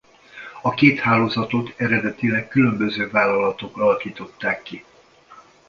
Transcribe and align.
A 0.61 0.73
két 0.73 0.99
hálózatot 0.99 1.73
eredetileg 1.77 2.47
különböző 2.47 3.09
vállalatok 3.09 3.77
alakították 3.77 4.61
ki. 4.63 4.85